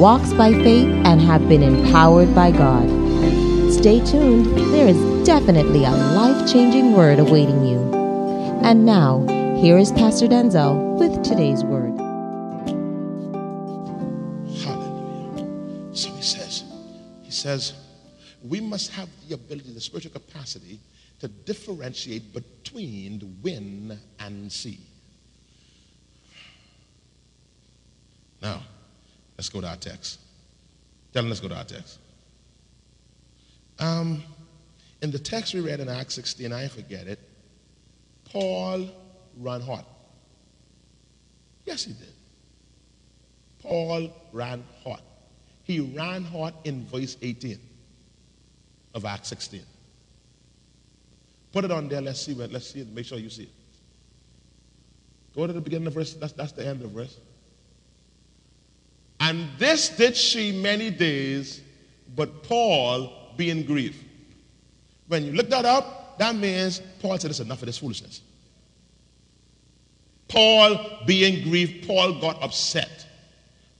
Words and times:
walks 0.00 0.32
by 0.32 0.50
faith, 0.50 0.88
and 1.04 1.20
have 1.20 1.46
been 1.46 1.62
empowered 1.62 2.34
by 2.34 2.50
God. 2.50 2.88
Stay 3.70 4.02
tuned, 4.02 4.46
there 4.72 4.88
is 4.88 5.26
definitely 5.26 5.84
a 5.84 5.90
life 5.90 6.50
changing 6.50 6.94
word 6.94 7.18
awaiting 7.18 7.66
you. 7.66 7.78
And 8.64 8.86
now, 8.86 9.26
here 9.60 9.76
is 9.76 9.92
Pastor 9.92 10.26
Denczil 10.26 10.98
with 10.98 11.22
today's 11.22 11.62
word. 11.64 11.98
Hallelujah. 14.64 15.94
So 15.94 16.08
he 16.08 16.22
says, 16.22 16.64
he 17.22 17.30
says, 17.30 17.74
we 18.42 18.58
must 18.58 18.90
have 18.92 19.10
the 19.28 19.34
ability, 19.34 19.74
the 19.74 19.82
spiritual 19.82 20.12
capacity 20.12 20.80
to 21.18 21.28
differentiate 21.28 22.32
between 22.32 23.18
the 23.18 23.28
wind 23.42 23.98
and 24.18 24.50
sea. 24.50 24.80
Now, 28.40 28.62
Let's 29.40 29.48
go 29.48 29.62
to 29.62 29.68
our 29.68 29.76
text. 29.76 30.20
Tell 31.14 31.22
them, 31.22 31.30
let's 31.30 31.40
go 31.40 31.48
to 31.48 31.56
our 31.56 31.64
text. 31.64 31.98
Um, 33.78 34.22
in 35.00 35.10
the 35.10 35.18
text 35.18 35.54
we 35.54 35.60
read 35.60 35.80
in 35.80 35.88
Acts 35.88 36.12
16, 36.16 36.52
I 36.52 36.68
forget 36.68 37.06
it, 37.06 37.18
Paul 38.26 38.90
ran 39.38 39.62
hot. 39.62 39.86
Yes, 41.64 41.84
he 41.84 41.94
did. 41.94 42.12
Paul 43.62 44.10
ran 44.34 44.62
hot. 44.84 45.00
He 45.62 45.80
ran 45.80 46.22
hot 46.22 46.52
in 46.64 46.84
verse 46.84 47.16
18 47.22 47.58
of 48.92 49.06
Acts 49.06 49.28
16. 49.28 49.62
Put 51.50 51.64
it 51.64 51.70
on 51.70 51.88
there. 51.88 52.02
Let's 52.02 52.20
see. 52.20 52.34
Let's 52.34 52.70
see 52.70 52.80
it. 52.80 52.88
Make 52.92 53.06
sure 53.06 53.16
you 53.16 53.30
see 53.30 53.44
it. 53.44 53.52
Go 55.34 55.46
to 55.46 55.52
the 55.54 55.62
beginning 55.62 55.86
of 55.86 55.94
verse. 55.94 56.12
That's, 56.12 56.34
that's 56.34 56.52
the 56.52 56.66
end 56.66 56.82
of 56.82 56.90
verse. 56.90 57.16
And 59.20 59.48
this 59.58 59.90
did 59.90 60.16
she 60.16 60.50
many 60.50 60.90
days, 60.90 61.60
but 62.16 62.42
Paul 62.42 63.12
being 63.36 63.64
grieved. 63.64 64.02
When 65.08 65.24
you 65.24 65.32
look 65.32 65.50
that 65.50 65.66
up, 65.66 66.18
that 66.18 66.34
means 66.34 66.80
Paul 67.00 67.18
said, 67.18 67.30
It's 67.30 67.40
enough 67.40 67.60
of 67.60 67.66
this 67.66 67.78
foolishness. 67.78 68.22
Paul 70.28 71.00
being 71.06 71.42
grieved, 71.48 71.86
Paul 71.86 72.20
got 72.20 72.42
upset. 72.42 73.06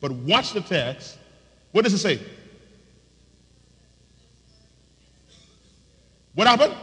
But 0.01 0.13
watch 0.13 0.53
the 0.53 0.61
text. 0.61 1.19
What 1.73 1.85
does 1.85 1.95
it 1.95 1.99
say? 1.99 2.21
What 6.35 6.47
happened? 6.47 6.75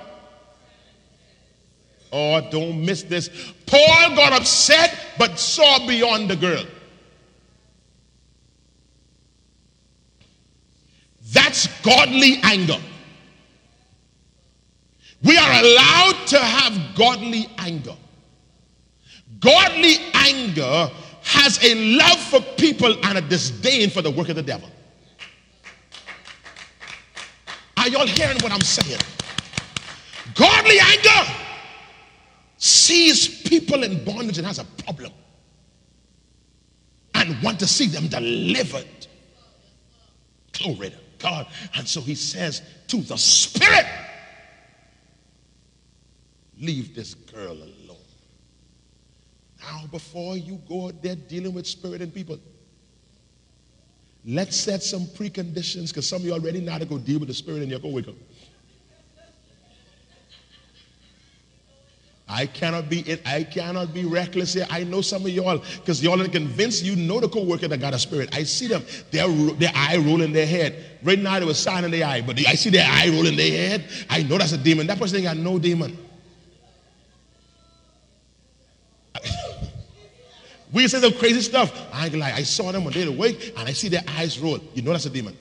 Oh, 2.12 2.50
don't 2.50 2.86
miss 2.86 3.04
this. 3.04 3.30
Paul 3.66 4.16
got 4.16 4.34
upset 4.34 4.98
but 5.18 5.38
saw 5.38 5.86
beyond 5.86 6.30
the 6.30 6.36
girl. 6.36 6.64
That's 11.34 11.68
godly 11.88 12.40
anger. 12.44 12.78
We 15.24 15.38
are 15.38 15.64
allowed 15.64 16.28
to 16.28 16.38
have 16.38 16.96
godly 16.96 17.48
anger. 17.58 17.96
Godly 19.40 19.96
anger 20.14 20.92
has 21.24 21.64
a 21.64 21.98
love 21.98 22.20
for 22.20 22.42
people 22.58 22.94
and 23.06 23.18
a 23.18 23.22
disdain 23.22 23.90
for 23.90 24.02
the 24.02 24.12
work 24.12 24.28
of 24.28 24.36
the 24.36 24.44
devil. 24.44 24.70
Are 27.78 27.88
y'all 27.88 28.08
hearing 28.08 28.38
what 28.42 28.52
I'm 28.52 28.62
saying? 28.62 29.00
Godly 30.36 30.80
anger 30.80 31.32
sees 32.58 33.44
people 33.44 33.84
in 33.84 34.04
bondage 34.04 34.38
and 34.40 34.48
has 34.48 34.60
a 34.60 34.66
problem 34.84 35.14
and 37.16 37.42
want 37.42 37.60
to 37.60 37.68
see 37.68 37.88
them 37.88 38.08
delivered. 38.08 39.08
Glory 40.52 40.90
to 40.90 41.07
God. 41.20 41.48
And 41.76 41.88
so 41.88 42.02
he 42.02 42.16
says 42.16 42.62
to 42.88 42.98
the 42.98 43.18
spirit, 43.18 43.86
leave 46.60 46.96
this 46.96 47.14
girl 47.14 47.54
alone. 47.54 47.98
Now, 49.62 49.84
before 49.92 50.38
you 50.38 50.62
go 50.68 50.88
out 50.88 51.02
there 51.02 51.16
dealing 51.16 51.54
with 51.54 51.68
spirit 51.68 52.02
and 52.02 52.14
people, 52.14 52.40
let's 54.26 54.56
set 54.56 54.84
some 54.84 55.06
preconditions 55.06 55.90
because 55.90 56.08
some 56.08 56.22
of 56.22 56.26
you 56.26 56.34
already 56.34 56.62
know 56.62 56.72
how 56.72 56.78
to 56.78 56.86
go 56.86 56.98
deal 56.98 57.20
with 57.20 57.28
the 57.28 57.34
spirit 57.34 57.64
in 57.64 57.70
your 57.70 57.80
co-worker. 57.80 58.14
I 62.38 62.46
cannot 62.46 62.88
be 62.88 63.00
it. 63.00 63.26
I 63.26 63.44
cannot 63.44 63.96
be 63.96 64.06
reckless 64.06 64.54
here. 64.54 64.68
I 64.70 64.84
know 64.84 65.02
some 65.02 65.24
of 65.26 65.32
y'all 65.32 65.58
because 65.58 66.04
y'all 66.04 66.22
are 66.22 66.28
convinced 66.28 66.84
you 66.84 66.96
know 66.96 67.20
the 67.20 67.28
co-worker 67.28 67.68
that 67.68 67.80
got 67.80 67.96
a 67.96 68.00
spirit. 68.00 68.30
I 68.32 68.44
see 68.44 68.68
them. 68.68 68.86
Their 69.10 69.28
their 69.28 69.72
eye 69.74 69.98
rolling 69.98 70.34
their 70.34 70.46
head. 70.46 71.00
Right 71.02 71.18
now 71.18 71.40
they 71.40 71.48
were 71.48 71.56
signing 71.56 71.90
their 71.90 72.06
eye, 72.06 72.22
but 72.22 72.38
I 72.48 72.54
see 72.54 72.70
their 72.70 72.88
eye 72.88 73.10
rolling 73.10 73.36
their 73.36 73.50
head. 73.50 73.90
I 74.08 74.22
know 74.22 74.38
that's 74.38 74.52
a 74.52 74.58
demon. 74.60 74.86
That 74.86 75.00
person 75.00 75.18
ain't 75.18 75.26
got 75.26 75.38
no 75.38 75.58
demon. 75.58 75.98
we 80.72 80.88
say 80.88 81.00
some 81.02 81.14
crazy 81.14 81.42
stuff. 81.42 81.92
I 81.92 82.04
ain't 82.04 82.14
gonna. 82.14 82.26
I 82.26 82.44
saw 82.44 82.72
them 82.72 82.84
when 82.84 82.94
they 82.94 83.08
were 83.08 83.16
awake 83.16 83.54
and 83.58 83.68
I 83.68 83.74
see 83.74 83.90
their 83.90 84.04
eyes 84.10 84.38
roll. 84.38 84.60
You 84.76 84.84
know 84.84 84.92
that's 84.92 85.08
a 85.08 85.10
demon. 85.10 85.36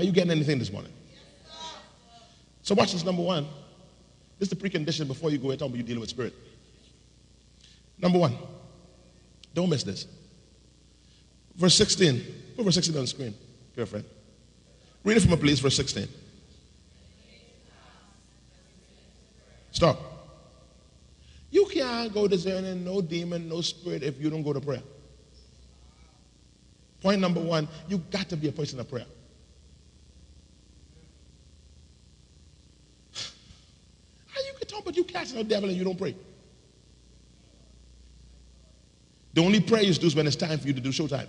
Are 0.00 0.02
you 0.02 0.12
getting 0.12 0.30
anything 0.30 0.58
this 0.58 0.72
morning? 0.72 0.90
So 2.62 2.74
watch 2.74 2.92
this 2.92 3.04
number 3.04 3.20
one. 3.20 3.46
This 4.38 4.50
is 4.50 4.56
the 4.58 4.68
precondition 4.68 5.06
before 5.06 5.28
you 5.28 5.36
go 5.36 5.50
talk 5.50 5.68
about 5.68 5.76
you 5.76 5.82
dealing 5.82 6.00
with 6.00 6.08
spirit. 6.08 6.32
Number 7.98 8.18
one, 8.18 8.34
don't 9.52 9.68
miss 9.68 9.82
this. 9.82 10.06
Verse 11.54 11.74
16. 11.74 12.24
Put 12.56 12.64
verse 12.64 12.76
16 12.76 12.94
on 12.94 13.02
the 13.02 13.06
screen, 13.08 13.34
girlfriend. 13.76 14.06
Read 15.04 15.18
it 15.18 15.20
from 15.20 15.34
a 15.34 15.36
place, 15.36 15.60
verse 15.60 15.76
16. 15.76 16.08
Stop. 19.72 20.00
You 21.50 21.66
can't 21.66 22.14
go 22.14 22.26
discerning 22.26 22.86
no 22.86 23.02
demon, 23.02 23.50
no 23.50 23.60
spirit 23.60 24.02
if 24.02 24.18
you 24.18 24.30
don't 24.30 24.44
go 24.44 24.54
to 24.54 24.62
prayer. 24.62 24.82
Point 27.02 27.20
number 27.20 27.40
one, 27.40 27.68
you 27.86 27.98
got 27.98 28.30
to 28.30 28.36
be 28.38 28.48
a 28.48 28.52
person 28.52 28.80
of 28.80 28.88
prayer. 28.88 29.04
but 34.60 34.84
you 35.00 35.04
casting 35.04 35.40
out 35.40 35.48
devil 35.48 35.68
and 35.68 35.78
you 35.78 35.84
don't 35.84 35.98
pray. 35.98 36.14
The 39.32 39.42
only 39.42 39.60
prayer 39.60 39.82
you 39.82 39.94
do 39.94 40.06
is 40.06 40.14
when 40.14 40.26
it's 40.26 40.36
time 40.36 40.58
for 40.58 40.66
you 40.66 40.74
to 40.74 40.80
do 40.80 40.90
showtime. 40.90 41.28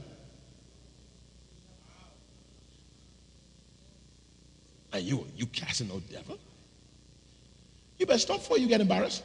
And 4.93 5.03
you, 5.03 5.25
you 5.37 5.45
casting 5.45 5.89
out 5.91 6.01
devil? 6.11 6.37
You 7.97 8.05
better 8.05 8.19
stop 8.19 8.39
before 8.39 8.57
you 8.57 8.67
get 8.67 8.81
embarrassed. 8.81 9.23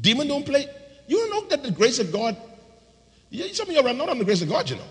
Demon 0.00 0.26
don't 0.26 0.44
play. 0.44 0.66
You 1.06 1.18
don't 1.18 1.30
know 1.30 1.48
that 1.48 1.62
the 1.62 1.70
grace 1.70 1.98
of 1.98 2.10
God, 2.10 2.36
some 3.52 3.68
of 3.68 3.74
you 3.74 3.80
are 3.80 3.92
not 3.92 4.08
on 4.08 4.18
the 4.18 4.24
grace 4.24 4.42
of 4.42 4.48
God, 4.48 4.68
you 4.68 4.76
know. 4.76 4.88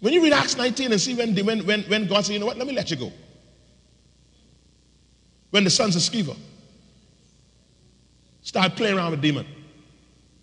When 0.00 0.12
you 0.12 0.22
read 0.22 0.32
Acts 0.32 0.56
19 0.56 0.92
and 0.92 1.00
see 1.00 1.14
when, 1.14 1.34
when, 1.66 1.82
when 1.82 2.06
God 2.06 2.24
said, 2.24 2.34
you 2.34 2.38
know 2.38 2.46
what, 2.46 2.56
let 2.56 2.66
me 2.66 2.72
let 2.72 2.90
you 2.90 2.96
go 2.96 3.12
when 5.56 5.64
the 5.64 5.70
sons 5.70 5.96
of 5.96 6.02
Sceva 6.02 6.36
started 8.42 8.76
playing 8.76 8.98
around 8.98 9.12
with 9.12 9.22
demon. 9.22 9.46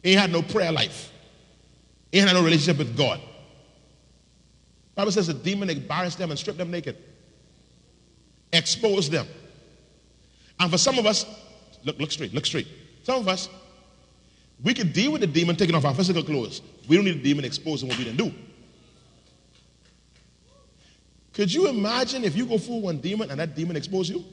He 0.01 0.13
had 0.13 0.31
no 0.31 0.42
prayer 0.42 0.71
life. 0.71 1.12
He 2.12 2.18
had 2.18 2.33
no 2.33 2.44
relationship 2.44 2.80
with 2.80 2.98
God. 2.98 3.21
Bible 4.95 5.12
says 5.12 5.27
the 5.27 5.36
demon 5.36 5.69
embarrassed 5.69 6.18
them 6.18 6.31
and 6.31 6.39
stripped 6.39 6.57
them 6.57 6.71
naked, 6.71 6.98
exposed 8.51 9.12
them. 9.12 9.27
And 10.60 10.71
for 10.71 10.80
some 10.80 10.98
of 10.98 11.06
us, 11.06 11.27
look, 11.83 12.00
look 12.00 12.10
straight, 12.10 12.33
look 12.33 12.48
straight. 12.48 12.68
Some 13.04 13.19
of 13.19 13.27
us, 13.27 13.50
we 14.63 14.74
can 14.74 14.92
deal 14.92 15.12
with 15.12 15.21
the 15.21 15.27
demon 15.27 15.56
taking 15.56 15.75
off 15.75 15.86
our 15.86 15.94
physical 15.94 16.24
clothes. 16.24 16.63
We 16.89 16.95
don't 16.95 17.06
need 17.06 17.19
the 17.19 17.24
demon 17.24 17.45
exposing 17.45 17.88
what 17.88 18.00
we 18.00 18.06
didn't 18.06 18.18
do. 18.18 18.33
Could 21.33 21.54
you 21.54 21.68
imagine 21.68 22.24
if 22.24 22.36
you 22.36 22.48
go 22.48 22.57
fool 22.57 22.81
one 22.81 22.98
demon 22.98 23.30
and 23.30 23.39
that 23.39 23.56
demon 23.56 23.75
expose 23.75 24.10
you? 24.10 24.25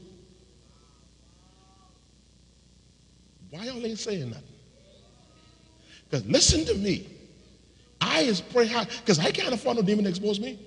Why 3.61 3.67
y'all 3.67 3.85
ain't 3.85 3.99
saying 3.99 4.31
nothing? 4.31 4.43
Because 6.09 6.25
listen 6.25 6.65
to 6.65 6.75
me. 6.77 7.07
I 8.01 8.21
is 8.23 8.41
pray 8.41 8.67
hard 8.67 8.89
because 8.89 9.19
I 9.19 9.31
can't 9.31 9.53
afford 9.53 9.77
no 9.77 9.83
demon 9.83 10.05
to 10.05 10.09
expose 10.09 10.41
me. 10.41 10.59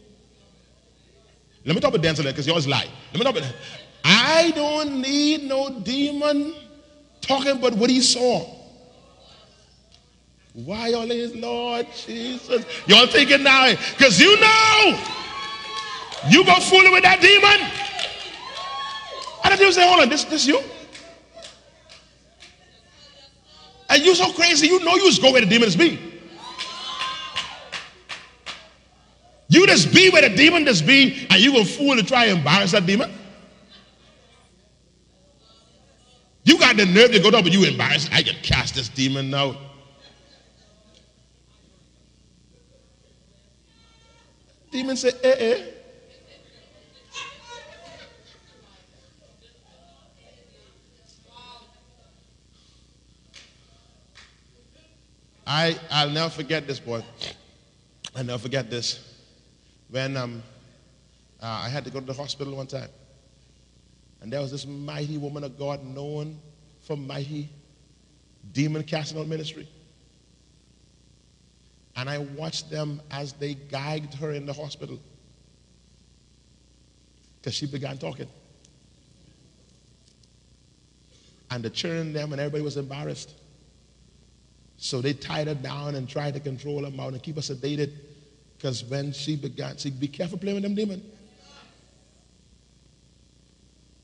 Let 1.65 1.73
me 1.73 1.81
talk 1.81 1.91
about 1.91 2.05
Denczil 2.05 2.25
because 2.25 2.45
you 2.45 2.53
always 2.53 2.67
lie. 2.67 2.87
Let 3.11 3.13
me 3.15 3.23
talk 3.23 3.35
about 3.35 3.49
that. 3.49 3.55
I 4.03 4.51
don't 4.51 5.01
need 5.01 5.45
no 5.45 5.79
demon 5.79 6.53
talking 7.19 7.53
about 7.53 7.73
what 7.73 7.89
he 7.89 7.99
saw. 7.99 8.45
Why 10.53 10.89
y'all 10.89 11.09
is 11.09 11.35
Lord 11.35 11.87
Jesus? 11.95 12.63
Y'all 12.85 13.07
thinking 13.07 13.41
now, 13.41 13.71
because 13.97 14.19
you 14.19 14.39
know 14.39 14.99
you 16.29 16.45
go 16.45 16.59
fooling 16.59 16.91
with 16.93 17.01
that 17.01 17.19
demon. 17.21 17.71
And 19.43 19.51
the 19.51 19.57
demon 19.57 19.73
say, 19.73 19.87
hold 19.87 20.01
on, 20.01 20.09
this, 20.09 20.25
this 20.25 20.45
you? 20.45 20.61
You 24.17 24.25
so 24.25 24.31
crazy, 24.33 24.67
you 24.67 24.79
know 24.83 24.95
you 24.95 25.05
just 25.07 25.21
go 25.21 25.31
where 25.31 25.41
the 25.41 25.47
demons 25.47 25.75
be. 25.75 25.99
You 29.49 29.67
just 29.67 29.93
be 29.93 30.09
where 30.09 30.27
the 30.27 30.35
demon 30.35 30.65
just 30.65 30.85
be, 30.85 31.27
and 31.29 31.39
you 31.39 31.51
gonna 31.51 31.65
fool 31.65 31.95
to 31.95 32.03
try 32.03 32.25
and 32.25 32.39
embarrass 32.39 32.71
that 32.71 32.85
demon? 32.85 33.11
You 36.43 36.57
got 36.59 36.75
the 36.75 36.85
nerve 36.85 37.11
to 37.11 37.19
go 37.19 37.31
down, 37.31 37.43
but 37.43 37.51
you 37.51 37.63
embarrassed. 37.63 38.09
I 38.11 38.23
can 38.23 38.35
cast 38.41 38.75
this 38.75 38.89
demon 38.89 39.33
out. 39.33 39.55
Demon 44.71 44.97
say, 44.97 45.11
eh, 45.23 45.35
eh. 45.37 45.72
I, 55.45 55.77
I'll 55.91 56.09
never 56.09 56.29
forget 56.29 56.67
this, 56.67 56.79
boy. 56.79 57.03
I'll 58.15 58.23
never 58.23 58.39
forget 58.39 58.69
this. 58.69 59.17
When 59.89 60.15
um, 60.15 60.43
uh, 61.41 61.61
I 61.65 61.69
had 61.69 61.83
to 61.85 61.91
go 61.91 61.99
to 61.99 62.05
the 62.05 62.13
hospital 62.13 62.55
one 62.55 62.67
time, 62.67 62.89
and 64.21 64.31
there 64.31 64.39
was 64.39 64.51
this 64.51 64.65
mighty 64.65 65.17
woman 65.17 65.43
of 65.43 65.59
God 65.59 65.83
known 65.83 66.39
for 66.81 66.95
mighty 66.95 67.49
demon 68.53 68.83
casting 68.83 69.19
out 69.19 69.27
ministry. 69.27 69.67
And 71.95 72.09
I 72.09 72.19
watched 72.19 72.69
them 72.69 73.01
as 73.11 73.33
they 73.33 73.53
gagged 73.53 74.13
her 74.15 74.31
in 74.31 74.45
the 74.45 74.53
hospital 74.53 74.99
because 77.39 77.53
she 77.53 77.67
began 77.67 77.97
talking. 77.97 78.27
And 81.51 81.63
the 81.63 81.69
children, 81.69 82.13
them, 82.13 82.31
and 82.31 82.41
everybody 82.41 82.63
was 82.63 82.77
embarrassed. 82.77 83.35
So 84.83 84.99
they 84.99 85.13
tied 85.13 85.47
her 85.47 85.55
down 85.55 85.95
and 85.95 86.09
tried 86.09 86.33
to 86.33 86.41
control 86.41 86.83
her 86.83 86.91
mouth 86.91 87.13
and 87.13 87.23
keep 87.23 87.35
her 87.35 87.41
sedated. 87.41 87.93
Because 88.57 88.83
when 88.83 89.13
she 89.13 89.37
began, 89.37 89.77
see, 89.77 89.91
be 89.91 90.09
careful 90.09 90.37
playing 90.37 90.55
with 90.55 90.63
them 90.63 90.75
demons. 90.75 91.01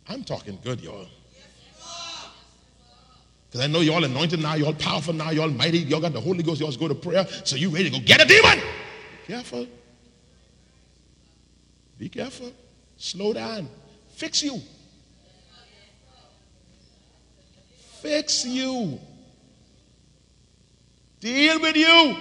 I'm 0.07 0.23
talking 0.23 0.57
good, 0.63 0.79
y'all. 0.79 1.05
Because 3.51 3.59
I 3.59 3.67
know 3.67 3.81
y'all 3.81 4.05
anointed 4.05 4.39
now, 4.39 4.55
y'all 4.55 4.73
powerful 4.73 5.13
now, 5.13 5.31
y'all 5.31 5.49
mighty, 5.49 5.79
y'all 5.79 5.99
got 5.99 6.13
the 6.13 6.21
Holy 6.21 6.43
Ghost, 6.43 6.61
y'all 6.61 6.71
go 6.71 6.87
to 6.87 6.95
prayer, 6.95 7.27
so 7.43 7.57
you 7.57 7.69
ready 7.69 7.89
to 7.89 7.99
go 7.99 8.05
get 8.05 8.21
a 8.21 8.25
demon. 8.25 8.59
Be 8.59 9.33
careful. 9.33 9.67
Be 11.97 12.07
careful. 12.07 12.53
Slow 12.95 13.33
down. 13.33 13.67
Fix 14.15 14.41
you. 14.43 14.61
Fix 18.01 18.45
you. 18.45 18.97
Deal 21.19 21.60
with 21.60 21.75
you. 21.75 22.18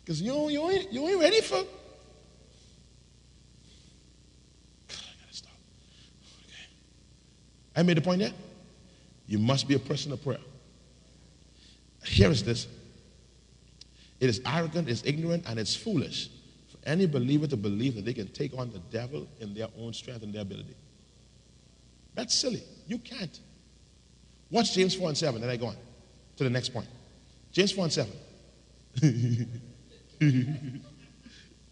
Because 0.00 0.20
you, 0.20 0.48
you, 0.48 0.70
ain't, 0.70 0.92
you 0.92 1.06
ain't 1.08 1.20
ready 1.20 1.40
for. 1.40 1.56
I 1.56 1.62
gotta 4.88 5.30
stop. 5.30 5.52
Okay. 6.48 6.66
I 7.76 7.82
made 7.82 7.96
the 7.96 8.00
point 8.00 8.20
yet? 8.20 8.32
You 9.26 9.38
must 9.38 9.68
be 9.68 9.74
a 9.74 9.78
person 9.78 10.12
of 10.12 10.22
prayer. 10.22 10.38
Here 12.04 12.30
is 12.30 12.42
this 12.42 12.66
it 14.18 14.28
is 14.28 14.40
arrogant, 14.46 14.88
it's 14.88 15.02
ignorant, 15.04 15.44
and 15.48 15.58
it's 15.58 15.74
foolish 15.74 16.30
for 16.70 16.78
any 16.84 17.06
believer 17.06 17.46
to 17.46 17.56
believe 17.56 17.96
that 17.96 18.04
they 18.04 18.14
can 18.14 18.28
take 18.28 18.56
on 18.56 18.70
the 18.72 18.78
devil 18.90 19.26
in 19.40 19.54
their 19.54 19.68
own 19.78 19.92
strength 19.92 20.22
and 20.22 20.32
their 20.32 20.42
ability. 20.42 20.76
That's 22.14 22.34
silly. 22.34 22.62
You 22.86 22.98
can't. 22.98 23.40
Watch 24.50 24.74
James 24.74 24.94
4 24.94 25.08
and 25.08 25.18
7, 25.18 25.42
and 25.42 25.50
I 25.50 25.56
go 25.56 25.66
on 25.66 25.76
to 26.42 26.48
the 26.48 26.52
next 26.52 26.70
point. 26.70 26.86
James 27.52 27.72
4 27.72 27.84
and 27.84 27.92
7. 27.92 28.12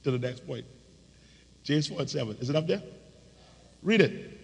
to 0.03 0.11
the 0.11 0.19
next 0.19 0.47
point. 0.47 0.65
James 1.63 1.89
4 1.89 2.01
and 2.01 2.11
7. 2.11 2.37
Is 2.41 2.51
it 2.51 2.57
up 2.57 2.67
there? 2.67 2.83
Read 3.83 4.01
it. 4.01 4.39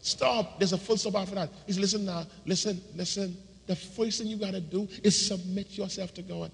Stop. 0.00 0.58
There's 0.58 0.72
a 0.72 0.78
full 0.78 0.96
stop 0.96 1.16
after 1.16 1.34
that. 1.34 1.50
He's 1.66 1.78
listen 1.78 2.04
now. 2.04 2.24
Listen, 2.44 2.80
listen. 2.94 3.36
The 3.66 3.74
first 3.74 4.18
thing 4.18 4.28
you 4.28 4.36
got 4.36 4.52
to 4.52 4.60
do 4.60 4.86
is 5.02 5.26
submit 5.26 5.76
yourself 5.76 6.14
to 6.14 6.22
God. 6.22 6.52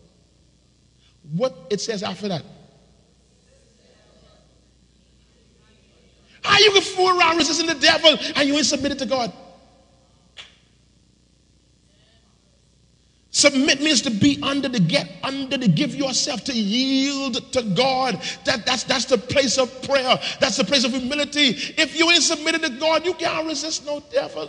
What 1.32 1.66
it 1.70 1.80
says 1.80 2.02
after 2.02 2.28
that. 2.28 2.42
How 6.42 6.58
you 6.58 6.72
can 6.72 6.82
fool 6.82 7.18
around 7.18 7.36
resisting 7.36 7.66
the 7.66 7.74
devil 7.74 8.16
and 8.34 8.48
you 8.48 8.56
ain't 8.56 8.66
submitted 8.66 8.98
to 9.00 9.06
God? 9.06 9.32
Submit 13.42 13.80
means 13.80 14.00
to 14.02 14.10
be 14.10 14.38
under 14.40 14.68
the 14.68 14.78
get 14.78 15.10
under 15.24 15.58
to 15.58 15.66
give 15.66 15.96
yourself 15.96 16.44
to 16.44 16.52
yield 16.52 17.52
to 17.52 17.62
God. 17.74 18.22
That, 18.44 18.64
that's 18.64 18.84
that's 18.84 19.06
the 19.06 19.18
place 19.18 19.58
of 19.58 19.82
prayer. 19.82 20.16
That's 20.38 20.58
the 20.58 20.62
place 20.62 20.84
of 20.84 20.92
humility. 20.92 21.48
If 21.76 21.98
you 21.98 22.08
ain't 22.08 22.22
submitted 22.22 22.62
to 22.62 22.70
God, 22.78 23.04
you 23.04 23.14
can't 23.14 23.44
resist 23.48 23.84
no 23.84 23.98
devil. 24.12 24.48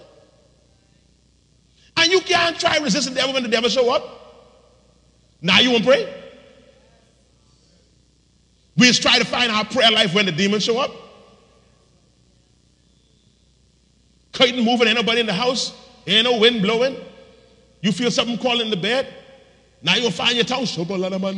And 1.98 2.12
you 2.12 2.22
can't 2.22 2.60
try 2.60 2.78
resisting 2.78 3.16
the 3.16 3.22
devil 3.22 3.34
when 3.34 3.42
the 3.42 3.50
devil 3.50 3.68
show 3.68 3.92
up. 3.92 4.04
Now 5.42 5.60
you 5.60 5.72
won't 5.72 5.86
pray. 5.86 6.14
We 8.78 8.86
just 8.86 9.02
try 9.02 9.18
to 9.18 9.26
find 9.26 9.52
our 9.52 9.66
prayer 9.66 9.90
life 9.90 10.14
when 10.14 10.28
the 10.28 10.32
demons 10.32 10.66
show 10.66 10.78
up. 10.78 10.92
Curtain 14.34 14.64
moving, 14.64 14.88
ain't 14.88 14.98
nobody 14.98 15.22
in 15.22 15.26
the 15.26 15.34
house, 15.34 15.74
ain't 16.06 16.26
no 16.26 16.38
wind 16.38 16.62
blowing. 16.62 16.96
You 17.84 17.92
feel 17.92 18.10
something 18.10 18.38
crawling 18.38 18.62
in 18.62 18.70
the 18.70 18.78
bed? 18.78 19.14
Now 19.82 19.96
you'll 19.96 20.10
find 20.10 20.36
your 20.36 20.46
tongue. 20.46 20.66
No, 20.78 20.86
no, 20.86 21.10
no, 21.10 21.18
no, 21.18 21.34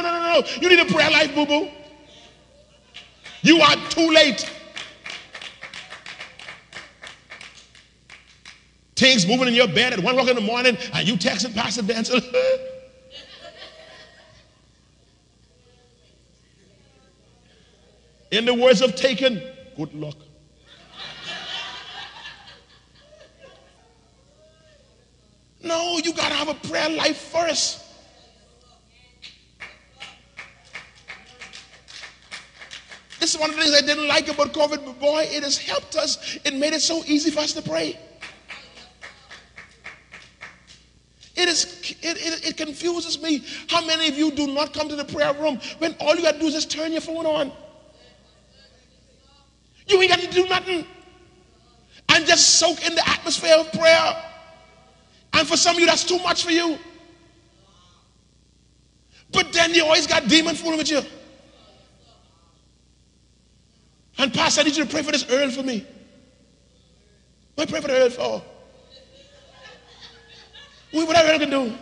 no, 0.00 0.40
no. 0.40 0.42
You 0.60 0.68
need 0.68 0.78
a 0.78 0.84
prayer 0.84 1.10
life, 1.10 1.34
boo 1.34 1.46
boo. 1.46 1.68
You 3.42 3.60
are 3.60 3.74
too 3.88 4.08
late. 4.12 4.48
Things 8.94 9.26
moving 9.26 9.48
in 9.48 9.54
your 9.54 9.66
bed 9.66 9.92
at 9.94 9.98
one 9.98 10.14
o'clock 10.14 10.28
in 10.28 10.36
the 10.36 10.40
morning, 10.40 10.78
and 10.92 11.08
you 11.08 11.16
texting 11.16 11.52
Pastor 11.52 11.82
Denczil. 11.82 12.22
in 18.30 18.44
the 18.44 18.54
words 18.54 18.80
of 18.80 18.94
Taken, 18.94 19.42
good 19.76 19.92
luck. 19.92 20.16
No, 25.62 25.98
you 25.98 26.12
got 26.14 26.28
to 26.28 26.34
have 26.34 26.48
a 26.48 26.54
prayer 26.68 26.88
life 26.88 27.18
first. 27.18 27.84
This 33.18 33.34
is 33.34 33.40
one 33.40 33.50
of 33.50 33.56
the 33.56 33.62
things 33.62 33.76
I 33.76 33.82
didn't 33.82 34.08
like 34.08 34.28
about 34.28 34.54
COVID, 34.54 34.84
but 34.84 34.98
boy, 34.98 35.26
it 35.30 35.42
has 35.42 35.58
helped 35.58 35.94
us. 35.96 36.38
It 36.42 36.54
made 36.54 36.72
it 36.72 36.80
so 36.80 37.04
easy 37.06 37.30
for 37.30 37.40
us 37.40 37.52
to 37.52 37.62
pray. 37.62 37.98
It, 41.36 41.48
is, 41.48 41.96
it, 42.02 42.16
it, 42.16 42.48
it 42.48 42.56
confuses 42.56 43.20
me 43.20 43.44
how 43.68 43.84
many 43.84 44.08
of 44.08 44.16
you 44.16 44.30
do 44.30 44.46
not 44.46 44.72
come 44.72 44.88
to 44.88 44.96
the 44.96 45.04
prayer 45.04 45.34
room 45.34 45.60
when 45.78 45.94
all 46.00 46.14
you 46.16 46.22
got 46.22 46.34
to 46.34 46.40
do 46.40 46.46
is 46.46 46.54
just 46.54 46.70
turn 46.70 46.92
your 46.92 47.02
phone 47.02 47.26
on. 47.26 47.52
You 49.86 50.00
ain't 50.00 50.10
got 50.10 50.20
to 50.20 50.30
do 50.30 50.48
nothing. 50.48 50.86
And 52.08 52.26
just 52.26 52.58
soak 52.58 52.84
in 52.86 52.94
the 52.94 53.08
atmosphere 53.08 53.56
of 53.58 53.70
prayer. 53.72 54.29
And 55.40 55.48
for 55.48 55.56
some 55.56 55.74
of 55.74 55.80
you, 55.80 55.86
that's 55.86 56.04
too 56.04 56.18
much 56.18 56.44
for 56.44 56.50
you. 56.50 56.78
But 59.32 59.54
then 59.54 59.72
you 59.72 59.84
always 59.84 60.06
got 60.06 60.28
demon 60.28 60.54
fooling 60.54 60.76
with 60.76 60.90
you. 60.90 61.00
And 64.18 64.34
Pastor, 64.34 64.60
I 64.60 64.64
need 64.64 64.76
you 64.76 64.84
to 64.84 64.90
pray 64.90 65.00
for 65.00 65.12
this 65.12 65.24
Earl 65.30 65.50
for 65.50 65.62
me. 65.62 65.86
What 67.54 67.70
pray 67.70 67.80
for 67.80 67.88
the 67.88 67.94
Earl 67.94 68.10
for? 68.10 68.42
What 70.90 71.16
Earl 71.16 71.38
can 71.38 71.48
do? 71.48 71.74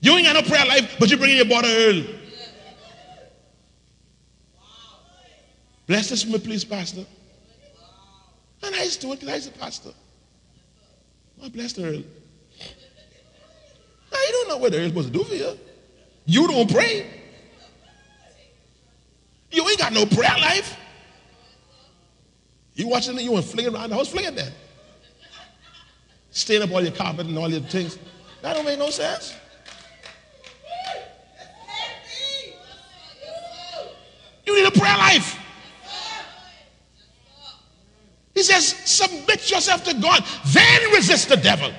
You 0.00 0.16
ain't 0.16 0.26
got 0.26 0.34
no 0.34 0.42
prayer 0.42 0.66
life, 0.66 0.96
but 0.98 1.10
you 1.10 1.16
bring 1.16 1.30
in 1.30 1.36
your 1.38 1.46
brother 1.46 1.68
Earl. 1.68 2.02
Bless 5.86 6.10
this 6.10 6.26
me, 6.26 6.38
please, 6.38 6.62
Pastor. 6.62 7.06
And 8.62 8.74
I 8.74 8.82
used 8.82 9.00
to 9.00 9.06
do 9.06 9.12
it 9.14 9.20
because 9.20 9.46
I 9.46 9.50
a 9.50 9.52
pastor. 9.52 9.92
I 11.42 11.48
bless 11.48 11.72
the 11.72 11.84
Earl. 11.84 12.02
Now, 14.12 14.18
you 14.18 14.32
don't 14.32 14.48
know 14.48 14.56
what 14.56 14.72
the 14.72 14.78
Earl's 14.78 14.88
supposed 14.88 15.12
to 15.12 15.18
do 15.18 15.24
for 15.24 15.34
you. 15.34 15.58
You 16.24 16.48
don't 16.48 16.70
pray. 16.70 17.06
You 19.50 19.68
ain't 19.68 19.78
got 19.78 19.92
no 19.92 20.04
prayer 20.06 20.36
life. 20.38 20.76
You 22.74 22.88
watching 22.88 23.16
it, 23.18 23.22
you 23.22 23.32
want 23.32 23.46
fling 23.46 23.66
around 23.74 23.90
the 23.90 23.96
house, 23.96 24.08
fling 24.08 24.26
it 24.26 24.36
there. 24.36 24.52
Stain 26.30 26.60
up 26.60 26.70
all 26.70 26.82
your 26.82 26.92
carpet 26.92 27.26
and 27.26 27.38
all 27.38 27.48
your 27.48 27.60
things. 27.60 27.98
That 28.42 28.54
don't 28.54 28.66
make 28.66 28.78
no 28.78 28.90
sense. 28.90 29.34
You 34.44 34.54
need 34.54 34.66
a 34.66 34.70
prayer 34.70 34.96
life. 34.98 35.38
He 38.28 38.34
says, 38.46 38.68
submit 38.84 39.50
yourself 39.50 39.84
to 39.84 39.94
God, 39.94 40.24
then 40.46 40.92
resist 40.92 41.28
the 41.28 41.36
devil. 41.36 41.72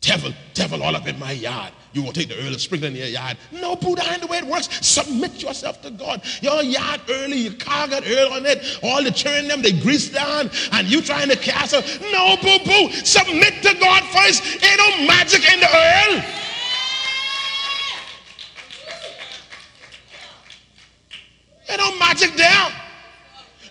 Devil, 0.00 0.32
devil 0.54 0.82
all 0.82 0.96
up 0.96 1.06
in 1.06 1.18
my 1.18 1.32
yard. 1.32 1.72
You 1.92 2.02
will 2.02 2.12
take 2.12 2.28
the 2.28 2.38
early 2.38 2.56
sprinkle 2.56 2.88
in 2.88 2.96
your 2.96 3.06
yard. 3.06 3.36
No, 3.52 3.76
Buddha, 3.76 4.02
ain't 4.10 4.22
the 4.22 4.28
way 4.28 4.38
it 4.38 4.46
works. 4.46 4.68
Submit 4.86 5.42
yourself 5.42 5.82
to 5.82 5.90
God. 5.90 6.22
Your 6.40 6.62
yard 6.62 7.00
early, 7.10 7.36
your 7.36 7.52
car 7.54 7.88
got 7.88 8.04
early 8.06 8.32
on 8.32 8.46
it, 8.46 8.78
all 8.82 9.02
the 9.02 9.10
churn 9.10 9.48
them, 9.48 9.60
they 9.60 9.72
grease 9.72 10.08
down, 10.08 10.50
and 10.72 10.88
you 10.88 11.02
trying 11.02 11.28
to 11.28 11.36
cast 11.36 11.74
her. 11.74 11.82
No, 12.12 12.36
boo 12.36 12.58
boo. 12.64 12.90
Submit 12.92 13.62
to 13.62 13.74
God 13.78 14.02
first. 14.04 14.42
Ain't 14.64 14.78
no 14.78 15.06
magic 15.06 15.52
in 15.52 15.60
the 15.60 15.66
earl. 15.66 16.22
Ain't 21.68 21.78
no 21.78 21.98
magic 21.98 22.34
there. 22.36 22.59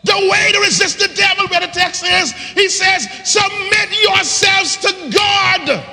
The 0.09 0.27
way 0.27 0.51
to 0.51 0.59
resist 0.61 0.97
the 0.97 1.13
devil, 1.13 1.47
where 1.49 1.59
the 1.59 1.67
text 1.67 2.03
is, 2.03 2.31
he 2.31 2.67
says, 2.67 3.07
submit 3.23 3.89
yourselves 4.07 4.77
to 4.77 5.11
God. 5.11 5.85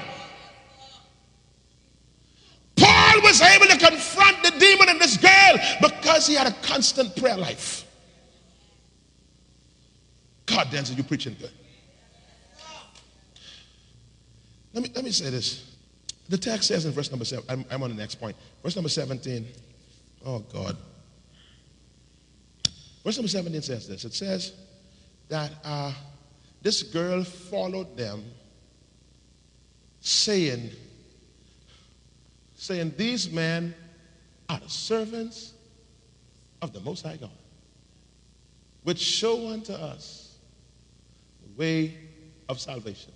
Paul 2.77 3.21
was 3.23 3.43
able 3.43 3.67
to 3.67 3.77
confront 3.77 4.43
the 4.43 4.53
demon 4.59 4.89
in 4.89 4.99
this 4.99 5.19
girl 5.19 5.57
because 5.83 6.27
he 6.27 6.35
had 6.35 6.47
a 6.47 6.53
constant 6.63 7.15
prayer 7.15 7.37
life. 7.37 7.85
God, 10.47 10.69
Denczil, 10.69 10.97
you're 10.97 11.05
preaching 11.05 11.37
good. 11.39 11.51
Let 14.73 14.83
me, 14.83 14.91
let 14.95 15.05
me 15.05 15.11
say 15.11 15.29
this. 15.29 15.73
The 16.31 16.39
text 16.39 16.69
says 16.69 16.87
in 16.87 16.93
verse 16.93 17.11
number 17.11 17.27
seven, 17.27 17.45
I'm, 17.51 17.65
I'm 17.71 17.83
on 17.83 17.91
the 17.91 17.97
next 17.97 18.15
point. 18.15 18.35
Verse 18.63 18.77
number 18.77 18.89
17. 18.89 19.47
Oh, 20.25 20.39
God. 20.39 20.77
Verse 23.07 23.19
number 23.19 23.29
17 23.29 23.63
says 23.63 23.87
this 23.87 24.05
it 24.05 24.15
says 24.15 24.53
that 25.29 25.53
uh, 25.63 25.93
this 26.61 26.83
girl 26.83 27.23
followed 27.23 27.97
them, 27.97 28.25
saying, 30.01 30.73
saying, 32.57 32.95
These 32.97 33.31
men 33.31 33.77
are 34.49 34.59
the 34.59 34.69
servants 34.69 35.53
of 36.61 36.73
the 36.73 36.81
Most 36.81 37.07
High 37.07 37.17
God, 37.17 37.31
which 38.83 38.99
show 38.99 39.51
unto 39.51 39.73
us 39.73 40.37
the 41.45 41.61
way 41.61 41.97
of 42.49 42.59
salvation. 42.59 43.13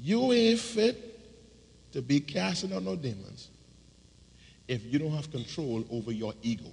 You 0.00 0.32
ain't 0.32 0.60
fit 0.60 1.18
to 1.90 2.00
be 2.00 2.20
casting 2.20 2.72
out 2.74 2.84
no 2.84 2.94
demons 2.94 3.48
if 4.68 4.84
you 4.84 5.00
don't 5.00 5.10
have 5.16 5.32
control 5.32 5.84
over 5.90 6.12
your 6.12 6.32
ego. 6.42 6.70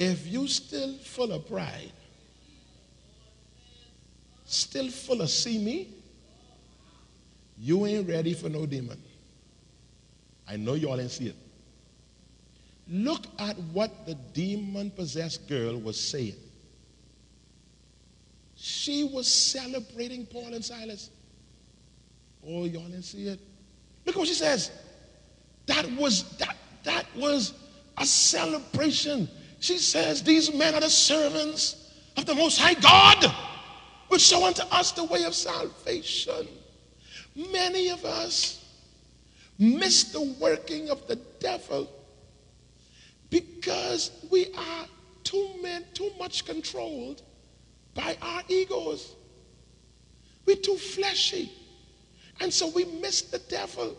If 0.00 0.26
you 0.26 0.48
still 0.48 0.94
full 0.94 1.30
of 1.30 1.46
pride, 1.46 1.92
still 4.46 4.88
full 4.88 5.20
of 5.20 5.28
see 5.28 5.62
me, 5.62 5.88
you 7.58 7.84
ain't 7.84 8.08
ready 8.08 8.32
for 8.32 8.48
no 8.48 8.64
demon. 8.64 8.98
I 10.48 10.56
know 10.56 10.72
y'all 10.72 10.98
ain't 10.98 11.10
see 11.10 11.26
it. 11.26 11.36
Look 12.88 13.26
at 13.38 13.58
what 13.74 14.06
the 14.06 14.14
demon 14.32 14.90
possessed 14.90 15.46
girl 15.46 15.76
was 15.76 16.00
saying. 16.00 16.34
She 18.56 19.04
was 19.04 19.28
celebrating 19.28 20.24
Paul 20.24 20.54
and 20.54 20.64
Silas. 20.64 21.10
Oh, 22.42 22.64
y'all 22.64 22.84
didn't 22.84 23.02
see 23.02 23.28
it. 23.28 23.38
Look 24.06 24.16
what 24.16 24.28
she 24.28 24.32
says. 24.32 24.70
That 25.66 25.86
was 25.92 26.22
that 26.38 26.56
that 26.84 27.04
was 27.14 27.52
a 27.98 28.06
celebration. 28.06 29.28
She 29.60 29.78
says, 29.78 30.22
These 30.22 30.52
men 30.52 30.74
are 30.74 30.80
the 30.80 30.90
servants 30.90 31.92
of 32.16 32.26
the 32.26 32.34
Most 32.34 32.58
High 32.58 32.74
God, 32.74 33.32
which 34.08 34.22
show 34.22 34.46
unto 34.46 34.62
us 34.62 34.92
the 34.92 35.04
way 35.04 35.24
of 35.24 35.34
salvation. 35.34 36.48
Many 37.36 37.90
of 37.90 38.04
us 38.04 38.64
miss 39.58 40.04
the 40.04 40.22
working 40.40 40.90
of 40.90 41.06
the 41.06 41.16
devil 41.38 41.88
because 43.28 44.10
we 44.30 44.46
are 44.56 44.86
too, 45.22 45.50
men, 45.62 45.84
too 45.94 46.10
much 46.18 46.46
controlled 46.46 47.22
by 47.94 48.16
our 48.20 48.42
egos. 48.48 49.14
We're 50.46 50.56
too 50.56 50.76
fleshy. 50.76 51.52
And 52.40 52.52
so 52.52 52.68
we 52.68 52.86
miss 52.86 53.22
the 53.22 53.38
devil. 53.38 53.96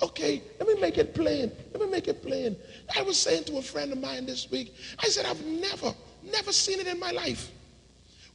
Okay, 0.00 0.42
let 0.60 0.68
me 0.68 0.80
make 0.80 0.96
it 0.96 1.14
plain. 1.14 1.50
Let 1.72 1.82
me 1.82 1.90
make 1.90 2.06
it 2.06 2.22
plain. 2.22 2.56
I 2.96 3.02
was 3.02 3.18
saying 3.18 3.44
to 3.44 3.58
a 3.58 3.62
friend 3.62 3.92
of 3.92 3.98
mine 3.98 4.26
this 4.26 4.50
week, 4.50 4.74
I 5.00 5.08
said, 5.08 5.26
I've 5.26 5.44
never, 5.44 5.92
never 6.22 6.52
seen 6.52 6.78
it 6.78 6.86
in 6.86 7.00
my 7.00 7.10
life 7.10 7.50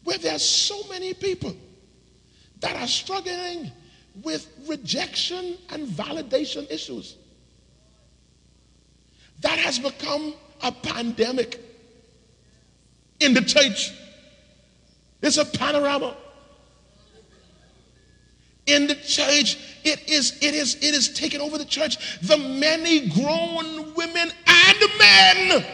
where 0.03 0.17
there 0.17 0.35
are 0.35 0.39
so 0.39 0.81
many 0.89 1.13
people 1.13 1.55
that 2.59 2.75
are 2.75 2.87
struggling 2.87 3.71
with 4.23 4.47
rejection 4.67 5.57
and 5.69 5.87
validation 5.87 6.69
issues. 6.69 7.15
That 9.41 9.57
has 9.59 9.79
become 9.79 10.33
a 10.61 10.71
pandemic 10.71 11.59
in 13.19 13.33
the 13.33 13.41
church. 13.41 13.91
It's 15.21 15.37
a 15.37 15.45
panorama 15.45 16.17
in 18.65 18.87
the 18.87 18.95
church. 18.95 19.57
It 19.83 20.09
is, 20.09 20.37
it 20.41 20.53
is, 20.53 20.75
it 20.75 20.95
is 20.95 21.09
taken 21.09 21.41
over 21.41 21.57
the 21.57 21.65
church. 21.65 22.19
The 22.21 22.37
many 22.37 23.09
grown 23.09 23.93
women 23.93 24.31
and 24.47 24.77
men 24.97 25.65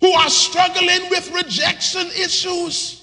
who 0.00 0.12
are 0.12 0.30
struggling 0.30 1.10
with 1.10 1.30
rejection 1.32 2.06
issues. 2.08 3.02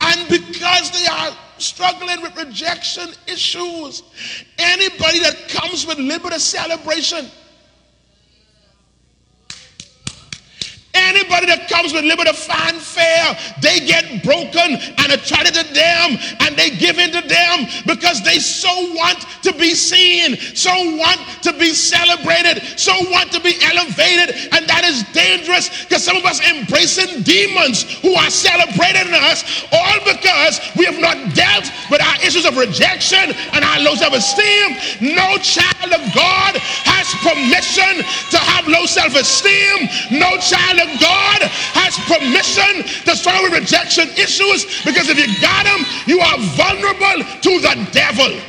And 0.00 0.28
because 0.28 0.90
they 0.90 1.06
are 1.06 1.36
struggling 1.58 2.22
with 2.22 2.36
rejection 2.36 3.10
issues, 3.26 4.02
anybody 4.58 5.20
that 5.20 5.48
comes 5.48 5.86
with 5.86 5.98
liberty 5.98 6.38
celebration 6.38 7.30
Anybody 10.98 11.46
that 11.46 11.57
comes 11.68 11.92
with 11.92 12.04
liberty 12.04 12.32
fanfare, 12.32 13.36
they 13.60 13.80
get 13.80 14.22
broken 14.22 14.76
and 14.76 15.12
attracted 15.12 15.54
to 15.54 15.64
them 15.74 16.18
and 16.40 16.56
they 16.56 16.70
give 16.70 16.98
in 16.98 17.12
to 17.12 17.22
them 17.26 17.66
because 17.86 18.22
they 18.24 18.38
so 18.38 18.72
want 18.94 19.18
to 19.42 19.52
be 19.52 19.74
seen, 19.74 20.36
so 20.54 20.70
want 20.96 21.20
to 21.42 21.52
be 21.54 21.70
celebrated, 21.70 22.62
so 22.78 22.92
want 23.10 23.30
to 23.32 23.40
be 23.40 23.54
elevated. 23.62 24.34
And 24.52 24.66
that 24.68 24.84
is 24.84 25.04
dangerous 25.12 25.84
because 25.84 26.04
some 26.04 26.16
of 26.16 26.24
us 26.24 26.40
embracing 26.40 27.22
demons 27.22 27.82
who 28.00 28.14
are 28.14 28.30
celebrating 28.30 29.12
us 29.14 29.44
all 29.72 29.98
because 30.04 30.60
we 30.76 30.84
have 30.84 30.98
not 30.98 31.34
dealt 31.34 31.70
with 31.90 32.00
our 32.00 32.16
issues 32.24 32.44
of 32.44 32.56
rejection 32.56 33.32
and 33.52 33.64
our 33.64 33.80
low 33.80 33.94
self-esteem. 33.94 34.76
No 35.14 35.38
child 35.38 35.92
of 35.92 36.02
God 36.14 36.56
has 36.88 37.06
permission 37.22 38.04
to 38.32 38.38
have 38.38 38.66
low 38.68 38.86
self-esteem. 38.86 39.88
No 40.18 40.36
child 40.38 40.78
of 40.80 40.90
God 41.00 41.40
has 41.74 41.96
permission 42.06 42.84
to 43.04 43.16
struggle 43.16 43.50
with 43.50 43.60
rejection 43.60 44.08
issues 44.16 44.84
because 44.84 45.08
if 45.08 45.18
you 45.18 45.28
got 45.40 45.64
them, 45.64 45.84
you 46.06 46.20
are 46.20 46.38
vulnerable 46.56 47.24
to 47.42 47.52
the 47.60 47.88
devil. 47.92 48.40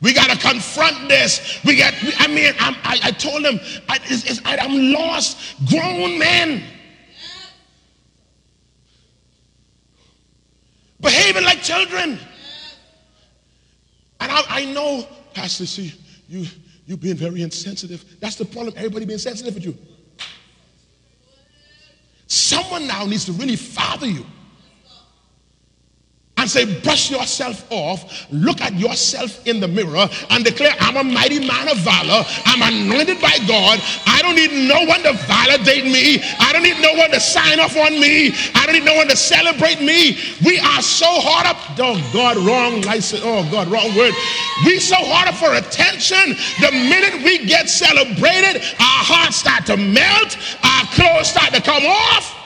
We 0.00 0.12
got 0.14 0.30
to 0.30 0.38
confront 0.38 1.08
this. 1.08 1.60
We 1.64 1.76
got, 1.76 1.92
I 2.18 2.28
mean, 2.28 2.52
I'm, 2.60 2.74
I, 2.84 3.00
I 3.04 3.10
told 3.10 3.44
him, 3.44 3.58
I, 3.88 3.98
it's, 4.04 4.30
it's, 4.30 4.40
I, 4.44 4.56
I'm 4.58 4.92
lost. 4.92 5.56
Grown 5.66 6.18
men. 6.18 6.62
Behaving 11.00 11.44
like 11.44 11.62
children. 11.62 12.18
And 14.20 14.32
I, 14.32 14.42
I 14.48 14.64
know, 14.66 15.06
Pastor, 15.34 15.66
see, 15.66 15.94
you, 16.28 16.46
you 16.88 16.96
being 16.96 17.16
very 17.16 17.42
insensitive. 17.42 18.02
That's 18.18 18.36
the 18.36 18.46
problem. 18.46 18.72
Everybody 18.76 19.04
being 19.04 19.18
sensitive 19.18 19.54
with 19.54 19.64
you. 19.64 19.76
Someone 22.26 22.86
now 22.86 23.04
needs 23.04 23.26
to 23.26 23.32
really 23.32 23.56
father 23.56 24.06
you 24.06 24.24
and 26.38 26.48
say, 26.48 26.64
brush 26.80 27.10
yourself 27.10 27.66
off, 27.70 28.26
look 28.30 28.60
at 28.60 28.74
yourself 28.74 29.46
in 29.46 29.60
the 29.60 29.68
mirror, 29.68 30.08
and 30.30 30.44
declare, 30.44 30.72
I'm 30.80 30.96
a 30.96 31.04
mighty 31.04 31.40
man 31.40 31.68
of 31.68 31.78
valor. 31.78 32.24
I'm 32.46 32.62
anointed 32.62 33.20
by 33.20 33.36
God. 33.46 33.80
I 34.06 34.22
don't 34.22 34.36
need 34.36 34.68
no 34.68 34.84
one 34.84 35.02
to 35.02 35.12
validate 35.26 35.84
me. 35.84 36.22
I 36.38 36.52
don't 36.52 36.62
need 36.62 36.80
no 36.80 36.94
one 36.94 37.10
to 37.10 37.20
sign 37.20 37.58
off 37.60 37.76
on 37.76 38.00
me. 38.00 38.32
I 38.54 38.66
don't 38.66 38.74
need 38.74 38.84
no 38.84 38.94
one 38.94 39.08
to 39.08 39.16
celebrate 39.16 39.80
me. 39.80 40.18
We 40.44 40.58
are 40.60 40.82
so 40.82 41.08
hard 41.08 41.46
up. 41.46 41.56
Oh, 41.78 41.98
God, 42.12 42.36
wrong 42.38 42.82
license. 42.82 43.22
Oh, 43.24 43.46
God, 43.50 43.68
wrong 43.68 43.94
word. 43.96 44.14
We 44.64 44.78
so 44.78 44.96
hard 44.96 45.28
up 45.28 45.34
for 45.34 45.54
attention. 45.54 46.36
The 46.60 46.70
minute 46.70 47.22
we 47.24 47.46
get 47.46 47.68
celebrated, 47.68 48.62
our 48.78 49.02
hearts 49.02 49.36
start 49.36 49.66
to 49.66 49.76
melt, 49.76 50.38
our 50.62 50.84
clothes 50.94 51.28
start 51.28 51.52
to 51.54 51.60
come 51.60 51.84
off. 51.84 52.37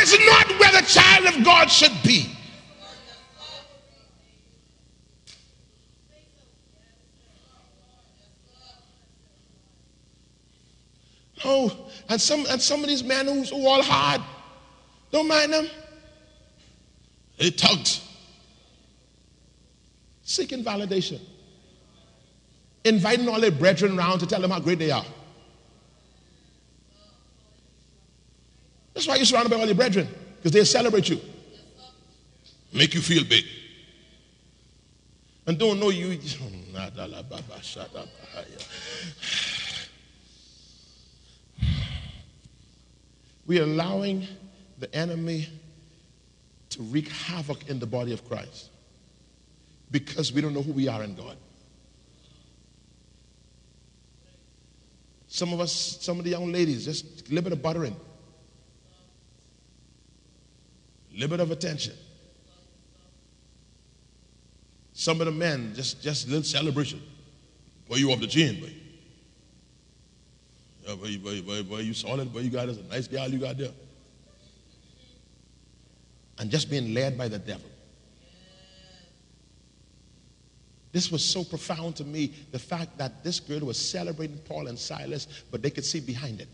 Is 0.00 0.18
not 0.24 0.48
where 0.58 0.72
the 0.72 0.86
child 0.86 1.26
of 1.26 1.44
God 1.44 1.66
should 1.70 1.92
be. 2.02 2.30
Oh, 11.44 11.90
and 12.08 12.18
some 12.18 12.46
and 12.48 12.60
some 12.62 12.80
of 12.82 12.88
these 12.88 13.04
men 13.04 13.26
who's 13.26 13.50
who 13.50 13.66
all 13.66 13.82
hard, 13.82 14.22
don't 15.10 15.28
mind 15.28 15.52
them. 15.52 15.68
They 17.38 17.50
tugged. 17.50 18.00
Seeking 20.22 20.64
validation. 20.64 21.20
Inviting 22.84 23.28
all 23.28 23.40
their 23.40 23.50
brethren 23.50 23.98
around 23.98 24.20
to 24.20 24.26
tell 24.26 24.40
them 24.40 24.50
how 24.50 24.60
great 24.60 24.78
they 24.78 24.90
are. 24.90 25.04
That's 29.00 29.08
why 29.08 29.16
you're 29.16 29.24
surrounded 29.24 29.48
by 29.48 29.56
all 29.56 29.64
your 29.64 29.74
brethren, 29.74 30.06
because 30.36 30.52
they 30.52 30.62
celebrate 30.62 31.08
you, 31.08 31.18
make 32.70 32.92
you 32.92 33.00
feel 33.00 33.24
big. 33.24 33.46
And 35.46 35.58
don't 35.58 35.80
know 35.80 35.88
you. 35.88 36.20
We're 43.46 43.62
allowing 43.62 44.26
the 44.78 44.94
enemy 44.94 45.48
to 46.68 46.82
wreak 46.82 47.08
havoc 47.08 47.70
in 47.70 47.78
the 47.78 47.86
body 47.86 48.12
of 48.12 48.28
Christ 48.28 48.68
because 49.90 50.30
we 50.30 50.42
don't 50.42 50.52
know 50.52 50.60
who 50.60 50.72
we 50.72 50.88
are 50.88 51.02
in 51.04 51.14
God. 51.14 51.38
Some 55.28 55.54
of 55.54 55.60
us, 55.60 55.72
some 56.02 56.18
of 56.18 56.24
the 56.24 56.32
young 56.32 56.52
ladies, 56.52 56.84
just 56.84 57.30
a 57.30 57.30
little 57.30 57.44
bit 57.44 57.52
of 57.54 57.62
buttering. 57.62 57.96
Little 61.20 61.36
bit 61.36 61.42
of 61.42 61.50
attention. 61.50 61.92
Some 64.94 65.20
of 65.20 65.26
the 65.26 65.32
men, 65.32 65.72
just, 65.74 66.02
just 66.02 66.28
little 66.28 66.42
celebration. 66.42 67.00
Boy, 67.88 67.96
you 67.96 68.10
off 68.10 68.20
the 68.20 68.26
chain, 68.26 68.60
boy. 68.60 68.72
Yeah, 70.86 70.94
boy, 70.94 71.18
boy, 71.18 71.42
boy, 71.42 71.62
boy, 71.62 71.78
you 71.80 71.94
solid, 71.94 72.32
boy, 72.32 72.40
you 72.40 72.50
got 72.50 72.68
us 72.68 72.78
a 72.78 72.82
nice 72.84 73.06
gal 73.06 73.28
you 73.28 73.38
got 73.38 73.58
there. 73.58 73.70
And 76.38 76.50
just 76.50 76.70
being 76.70 76.94
led 76.94 77.18
by 77.18 77.28
the 77.28 77.38
devil. 77.38 77.68
This 80.92 81.12
was 81.12 81.22
so 81.22 81.44
profound 81.44 81.96
to 81.96 82.04
me, 82.04 82.32
the 82.50 82.58
fact 82.58 82.96
that 82.98 83.22
this 83.22 83.40
girl 83.40 83.60
was 83.60 83.78
celebrating 83.78 84.38
Paul 84.38 84.68
and 84.68 84.78
Silas, 84.78 85.28
but 85.50 85.62
they 85.62 85.70
could 85.70 85.84
see 85.84 86.00
behind 86.00 86.40
it. 86.40 86.48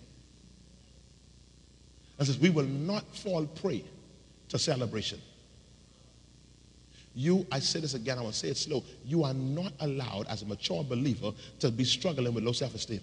And 2.19 2.27
says, 2.27 2.39
We 2.39 2.51
will 2.51 2.67
not 2.67 3.05
fall 3.15 3.47
prey 3.47 3.85
to 4.49 4.59
celebration. 4.59 5.21
You, 7.15 7.47
I 7.51 7.61
say 7.61 7.81
this 7.81 7.95
again, 7.95 8.19
I 8.19 8.21
want 8.23 8.35
to 8.35 8.39
say 8.39 8.49
it 8.49 8.59
slow. 8.59 8.85
You 9.05 9.25
are 9.25 9.33
not 9.33 9.73
allowed 9.81 10.27
as 10.27 10.43
a 10.43 10.47
mature 10.47 10.85
believer 10.85 11.33
to 11.61 11.71
be 11.71 11.85
struggling 11.85 12.35
with 12.35 12.45
low 12.45 12.53
self 12.53 12.75
esteem. 12.75 13.01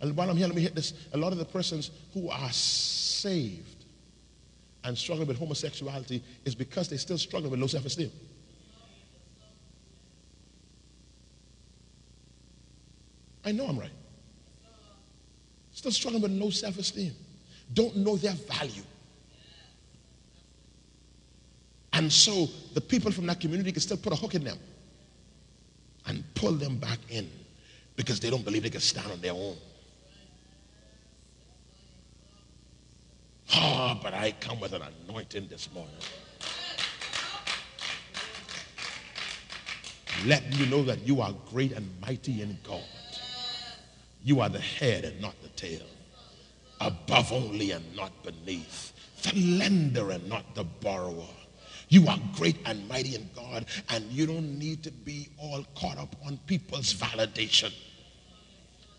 And 0.00 0.14
while 0.14 0.28
I'm 0.28 0.36
here, 0.36 0.46
let 0.46 0.54
me 0.54 0.60
hit 0.62 0.74
this. 0.74 0.92
A 1.14 1.16
lot 1.16 1.32
of 1.32 1.38
the 1.38 1.44
persons 1.44 1.90
who 2.12 2.28
are 2.28 2.52
saved 2.52 3.84
and 4.84 4.96
struggling 4.96 5.26
with 5.26 5.38
homosexuality 5.38 6.22
is 6.44 6.54
because 6.54 6.88
they 6.88 6.98
still 6.98 7.18
struggle 7.18 7.50
with 7.50 7.60
low 7.60 7.66
self 7.66 7.86
esteem. 7.86 8.10
I 13.46 13.52
know 13.52 13.66
I'm 13.66 13.78
right. 13.78 13.90
Still 15.72 15.92
struggling 15.92 16.22
with 16.22 16.32
low 16.32 16.50
self 16.50 16.78
esteem. 16.78 17.12
Don't 17.72 17.96
know 17.96 18.16
their 18.16 18.32
value. 18.32 18.82
And 21.92 22.12
so 22.12 22.48
the 22.74 22.80
people 22.80 23.12
from 23.12 23.26
that 23.26 23.40
community 23.40 23.70
can 23.72 23.80
still 23.80 23.96
put 23.96 24.12
a 24.12 24.16
hook 24.16 24.34
in 24.34 24.44
them 24.44 24.58
and 26.06 26.24
pull 26.34 26.52
them 26.52 26.76
back 26.76 26.98
in 27.08 27.30
because 27.94 28.20
they 28.20 28.30
don't 28.30 28.44
believe 28.44 28.64
they 28.64 28.70
can 28.70 28.80
stand 28.80 29.10
on 29.10 29.20
their 29.20 29.32
own. 29.32 29.56
Oh, 33.54 33.98
but 34.02 34.12
I 34.12 34.32
come 34.40 34.58
with 34.60 34.72
an 34.72 34.82
anointing 35.08 35.46
this 35.48 35.72
morning. 35.72 35.94
Let 40.26 40.42
you 40.58 40.66
know 40.66 40.82
that 40.82 41.06
you 41.06 41.20
are 41.20 41.32
great 41.50 41.72
and 41.72 41.88
mighty 42.00 42.42
in 42.42 42.58
God. 42.64 42.82
You 44.26 44.40
are 44.40 44.48
the 44.48 44.58
head 44.58 45.04
and 45.04 45.20
not 45.20 45.40
the 45.40 45.50
tail, 45.50 45.86
above 46.80 47.30
only 47.32 47.70
and 47.70 47.94
not 47.94 48.10
beneath, 48.24 48.92
the 49.22 49.32
lender 49.38 50.10
and 50.10 50.28
not 50.28 50.52
the 50.56 50.64
borrower. 50.64 51.28
You 51.90 52.08
are 52.08 52.18
great 52.34 52.56
and 52.66 52.88
mighty 52.88 53.14
in 53.14 53.30
God, 53.36 53.66
and 53.88 54.04
you 54.10 54.26
don't 54.26 54.58
need 54.58 54.82
to 54.82 54.90
be 54.90 55.28
all 55.38 55.64
caught 55.76 55.98
up 55.98 56.16
on 56.26 56.40
people's 56.48 56.92
validation 56.92 57.72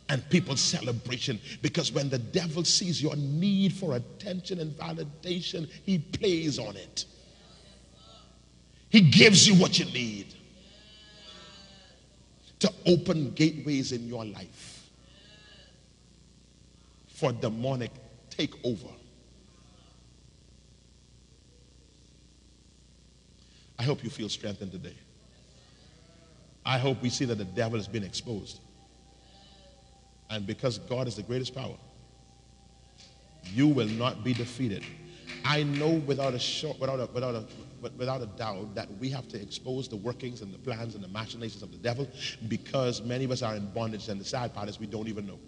and 0.08 0.24
people's 0.30 0.62
celebration 0.62 1.42
because 1.62 1.92
when 1.92 2.08
the 2.08 2.20
devil 2.20 2.63
sees 2.63 3.04
your 3.04 3.18
need 3.18 3.74
for 3.74 3.98
attention 3.98 4.62
and 4.62 4.72
validation, 4.78 5.70
he 5.84 6.00
plays 6.00 6.58
on 6.58 6.78
it. 6.78 7.04
He 8.88 9.02
gives 9.02 9.46
you 9.46 9.56
what 9.56 9.78
you 9.78 9.84
need 9.88 10.34
to 12.60 12.72
open 12.86 13.32
gateways 13.32 13.92
in 13.92 14.08
your 14.08 14.24
life 14.24 14.78
for 17.18 17.32
demonic 17.32 17.90
takeover. 18.30 18.92
I 23.80 23.84
hope 23.84 24.04
you 24.04 24.12
feel 24.12 24.30
strengthened 24.30 24.72
today. 24.72 24.94
I 26.64 26.78
hope 26.78 27.02
we 27.02 27.10
see 27.10 27.26
that 27.26 27.40
the 27.40 27.46
devil 27.46 27.80
has 27.80 27.88
been 27.88 28.04
exposed. 28.04 28.60
And 30.30 30.46
because 30.46 30.78
God 30.78 31.08
is 31.08 31.16
the 31.16 31.24
greatest 31.24 31.56
power, 31.56 31.78
you 33.46 33.68
will 33.68 33.88
not 33.88 34.24
be 34.24 34.34
defeated. 34.34 34.84
I 35.44 35.64
know 35.64 35.90
without 35.90 36.36
a, 36.36 36.40
short, 36.40 36.80
without, 36.80 37.00
a, 37.00 37.08
without, 37.08 37.34
a, 37.34 37.46
without 37.98 38.22
a 38.22 38.28
doubt 38.28 38.76
that 38.76 38.96
we 39.00 39.10
have 39.10 39.28
to 39.30 39.42
expose 39.42 39.88
the 39.88 39.96
workings 39.96 40.42
and 40.42 40.54
the 40.54 40.60
plans 40.60 40.94
and 40.94 41.04
the 41.04 41.08
machinations 41.08 41.64
of 41.64 41.72
the 41.72 41.78
devil 41.78 42.08
because 42.48 43.02
many 43.02 43.26
of 43.26 43.32
us 43.32 43.42
are 43.42 43.56
in 43.56 43.72
bondage, 43.72 44.08
and 44.08 44.22
the 44.22 44.26
sad 44.26 44.54
part 44.54 44.70
is 44.70 44.80
we 44.80 44.86
don't 44.86 45.08
even 45.08 45.26
know. 45.26 45.40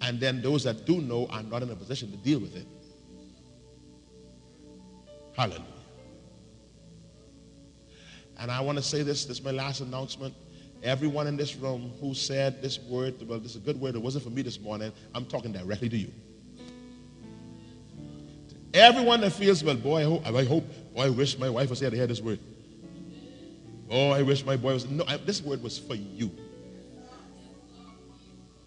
And 0.00 0.20
then 0.20 0.42
those 0.42 0.64
that 0.64 0.84
do 0.84 1.00
know 1.00 1.26
are 1.28 1.42
not 1.42 1.62
in 1.62 1.70
a 1.70 1.76
position 1.76 2.10
to 2.10 2.16
deal 2.18 2.38
with 2.38 2.54
it. 2.54 2.66
Hallelujah. 5.34 5.64
And 8.38 8.50
I 8.50 8.60
want 8.60 8.78
to 8.78 8.82
say 8.82 9.02
this, 9.02 9.24
this 9.24 9.38
is 9.38 9.44
my 9.44 9.50
last 9.50 9.80
announcement. 9.80 10.34
Everyone 10.82 11.26
in 11.26 11.36
this 11.36 11.56
room 11.56 11.92
who 12.00 12.14
said 12.14 12.60
this 12.62 12.78
word, 12.78 13.14
well, 13.26 13.38
this 13.38 13.52
is 13.52 13.56
a 13.56 13.60
good 13.60 13.80
word, 13.80 13.94
it 13.94 14.02
wasn't 14.02 14.24
for 14.24 14.30
me 14.30 14.42
this 14.42 14.60
morning, 14.60 14.92
I'm 15.14 15.24
talking 15.24 15.52
directly 15.52 15.88
to 15.88 15.96
you. 15.96 16.12
Everyone 18.74 19.22
that 19.22 19.32
feels, 19.32 19.64
well, 19.64 19.74
boy, 19.74 20.00
I 20.00 20.04
hope, 20.04 20.26
I 20.26 20.44
hope 20.44 20.64
boy, 20.94 21.02
I 21.02 21.08
wish 21.08 21.38
my 21.38 21.48
wife 21.48 21.70
was 21.70 21.80
here 21.80 21.88
to 21.88 21.96
hear 21.96 22.06
this 22.06 22.20
word. 22.20 22.38
Oh, 23.90 24.10
I 24.10 24.22
wish 24.22 24.44
my 24.44 24.56
boy 24.56 24.74
was. 24.74 24.86
No, 24.86 25.04
I, 25.06 25.16
this 25.16 25.40
word 25.40 25.62
was 25.62 25.78
for 25.78 25.94
you. 25.94 26.30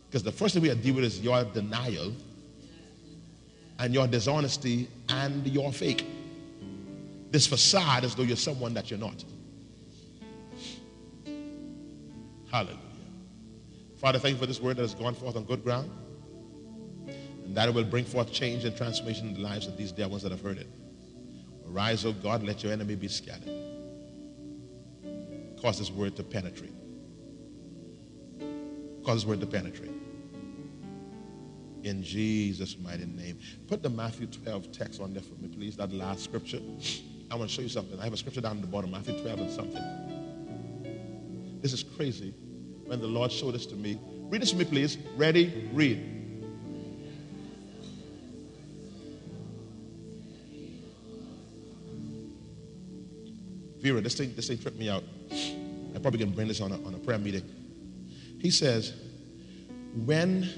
Because 0.09 0.23
the 0.23 0.31
first 0.31 0.55
thing 0.55 0.63
we 0.63 0.69
have 0.69 0.77
to 0.77 0.83
deal 0.83 0.95
with 0.95 1.03
is 1.03 1.21
your 1.21 1.43
denial 1.43 2.13
and 3.77 3.93
your 3.93 4.07
dishonesty 4.07 4.87
and 5.07 5.45
your 5.47 5.71
fake. 5.71 6.03
This 7.29 7.45
facade 7.45 8.03
as 8.03 8.15
though 8.15 8.23
you're 8.23 8.35
someone 8.35 8.73
that 8.73 8.89
you're 8.89 8.99
not. 8.99 9.23
Hallelujah. 12.51 12.79
Father, 13.97 14.17
thank 14.17 14.33
you 14.33 14.39
for 14.39 14.47
this 14.47 14.59
word 14.59 14.77
that 14.77 14.81
has 14.81 14.95
gone 14.95 15.13
forth 15.13 15.35
on 15.35 15.43
good 15.43 15.63
ground. 15.63 15.91
And 17.45 17.55
that 17.55 17.69
it 17.69 17.75
will 17.75 17.83
bring 17.83 18.05
forth 18.05 18.31
change 18.31 18.65
and 18.65 18.75
transformation 18.75 19.27
in 19.27 19.33
the 19.35 19.41
lives 19.41 19.67
of 19.67 19.77
these 19.77 19.91
dear 19.91 20.07
ones 20.07 20.23
that 20.23 20.31
have 20.31 20.41
heard 20.41 20.57
it. 20.57 20.67
Arise, 21.69 22.03
O 22.03 22.13
God, 22.13 22.41
let 22.41 22.63
your 22.63 22.73
enemy 22.73 22.95
be 22.95 23.07
scattered. 23.07 23.53
Cause 25.61 25.77
this 25.77 25.91
word 25.91 26.15
to 26.15 26.23
penetrate. 26.23 26.73
Cause 29.09 29.23
this 29.23 29.27
word 29.27 29.39
to 29.39 29.47
penetrate. 29.47 29.89
In 31.81 32.03
Jesus' 32.03 32.77
mighty 32.77 33.07
name. 33.07 33.39
Put 33.67 33.81
the 33.81 33.89
Matthew 33.89 34.27
12 34.27 34.71
text 34.71 35.01
on 35.01 35.13
there 35.13 35.23
for 35.23 35.33
me, 35.41 35.47
please. 35.47 35.75
That 35.77 35.91
last 35.91 36.23
scripture. 36.23 36.59
I 37.31 37.35
want 37.35 37.49
to 37.49 37.55
show 37.55 37.63
you 37.63 37.69
something. 37.69 37.99
I 37.99 38.03
have 38.03 38.13
a 38.13 38.17
scripture 38.17 38.41
down 38.41 38.57
at 38.57 38.61
the 38.61 38.67
bottom, 38.67 38.91
Matthew 38.91 39.19
12 39.19 39.39
and 39.39 39.51
something. 39.51 39.81
This 41.59 41.73
is 41.73 41.81
crazy 41.81 42.35
when 42.85 43.01
the 43.01 43.07
Lord 43.07 43.31
showed 43.31 43.55
this 43.55 43.65
to 43.65 43.75
me. 43.75 43.99
Read 44.29 44.43
this 44.43 44.51
to 44.51 44.57
me, 44.57 44.65
please. 44.65 44.99
Ready? 45.17 45.67
Read. 45.73 45.97
Vera, 53.79 54.01
this 54.01 54.13
thing, 54.13 54.35
this 54.35 54.47
thing 54.49 54.59
tripped 54.59 54.77
me 54.77 54.87
out. 54.87 55.03
I 55.31 55.99
probably 55.99 56.19
can 56.19 56.29
bring 56.29 56.47
this 56.47 56.61
on 56.61 56.71
a, 56.71 56.75
on 56.85 56.93
a 56.93 56.99
prayer 56.99 57.17
meeting. 57.17 57.58
He 58.39 58.49
says, 58.49 58.93
when 60.05 60.49